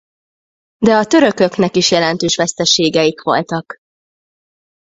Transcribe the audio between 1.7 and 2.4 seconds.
is jelentős